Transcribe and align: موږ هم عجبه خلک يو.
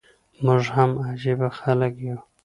موږ 0.45 0.63
هم 0.75 0.91
عجبه 1.07 1.49
خلک 1.59 1.93
يو. 2.07 2.17